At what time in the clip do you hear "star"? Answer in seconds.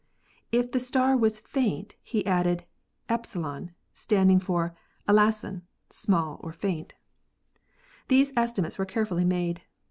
0.79-1.15